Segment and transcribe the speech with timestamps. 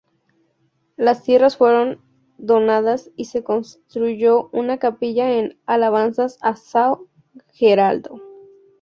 [0.97, 2.01] Las tierras fueron
[2.39, 7.07] donadas y se construyó una capilla en alabanza a Sao
[7.53, 8.19] Geraldo.